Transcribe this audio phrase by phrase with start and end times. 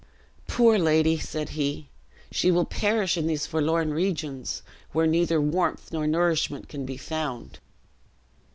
[0.47, 1.91] "Poor lady!" said he,
[2.31, 7.59] "she will perish in these forlorn regions, where neither warmth nor nourishment can be found."